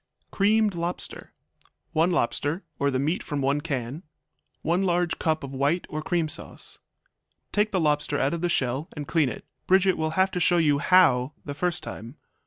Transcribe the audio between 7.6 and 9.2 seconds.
the lobster out of the shell and